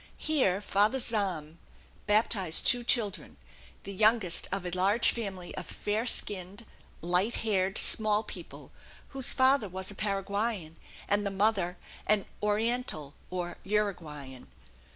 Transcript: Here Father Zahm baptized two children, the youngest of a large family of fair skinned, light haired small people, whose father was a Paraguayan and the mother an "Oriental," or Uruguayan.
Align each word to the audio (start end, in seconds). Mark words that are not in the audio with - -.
Here 0.17 0.61
Father 0.61 0.97
Zahm 0.97 1.57
baptized 2.07 2.65
two 2.65 2.83
children, 2.83 3.37
the 3.83 3.93
youngest 3.93 4.47
of 4.51 4.65
a 4.65 4.71
large 4.71 5.11
family 5.11 5.53
of 5.53 5.67
fair 5.67 6.07
skinned, 6.07 6.65
light 7.01 7.35
haired 7.45 7.77
small 7.77 8.23
people, 8.23 8.71
whose 9.09 9.31
father 9.33 9.69
was 9.69 9.91
a 9.91 9.95
Paraguayan 9.95 10.77
and 11.07 11.23
the 11.23 11.29
mother 11.29 11.77
an 12.07 12.25
"Oriental," 12.41 13.13
or 13.29 13.59
Uruguayan. 13.63 14.47